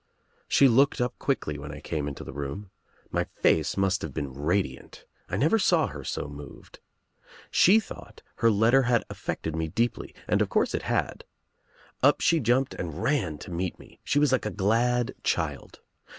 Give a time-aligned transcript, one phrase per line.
[0.47, 2.89] She looked up quickly when I came into the THE OTHER WOMAN 43 I I
[2.89, 3.09] room.
[3.11, 5.05] My face must have been radiant.
[5.29, 6.79] I never saw her so moved.
[7.51, 11.23] She thought her letter had affected me deeply, and of course it had.
[12.01, 13.99] Up she jumped and ran to meet mc.
[14.03, 15.81] She was like a glad child.